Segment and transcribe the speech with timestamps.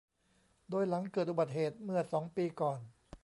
[0.69, 2.79] โดยหลังเกิดอุบัติเหตุเมื่อสองปีก่อน